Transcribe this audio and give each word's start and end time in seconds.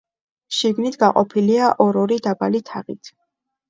შიგნით 0.59 0.97
გაყოფილია 1.03 1.71
ორ-ორი 1.87 2.21
დაბალი 2.31 2.67
თაღით. 2.75 3.19